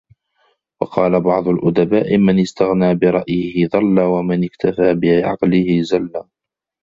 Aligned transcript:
وَقَالَ 0.81 1.21
بَعْضُ 1.23 1.47
الْأُدَبَاءِ 1.47 2.17
مَنْ 2.17 2.39
اسْتَغْنَى 2.39 2.95
بِرَأْيِهِ 2.95 3.67
ضَلَّ، 3.67 3.99
وَمَنْ 4.17 4.43
اكْتَفَى 4.43 4.93
بِعَقْلِهِ 4.95 5.81
زَلَّ 5.81 6.23